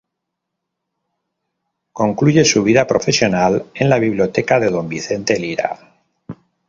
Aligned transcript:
Concluye 1.93 2.43
su 2.43 2.63
vida 2.63 2.87
profesional 2.87 3.67
en 3.75 3.87
la 3.87 3.99
biblioteca 3.99 4.59
de 4.59 4.71
don 4.71 4.89
Vicente 4.89 5.37
Lira. 5.37 5.93